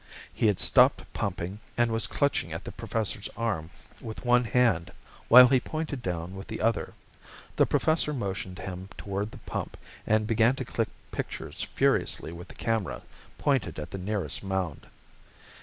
He 0.33 0.47
had 0.47 0.59
stopped 0.59 1.03
pumping 1.13 1.59
and 1.77 1.91
was 1.91 2.07
clutching 2.07 2.51
at 2.51 2.63
the 2.63 2.71
Professor's 2.71 3.29
arm 3.37 3.69
with 4.01 4.25
one 4.25 4.45
hand 4.45 4.91
while 5.27 5.45
he 5.47 5.59
pointed 5.59 6.01
down 6.01 6.35
with 6.35 6.47
the 6.47 6.59
other. 6.59 6.95
The 7.55 7.67
Professor 7.67 8.11
motioned 8.11 8.57
him 8.57 8.89
toward 8.97 9.29
the 9.29 9.37
pump, 9.37 9.77
and 10.07 10.25
began 10.25 10.55
to 10.55 10.65
click 10.65 10.89
pictures 11.11 11.61
furiously 11.75 12.31
with 12.31 12.47
the 12.47 12.55
camera 12.55 13.03
pointed 13.37 13.77
at 13.77 13.91
the 13.91 13.99
nearest 13.99 14.41
mound. 14.43 14.87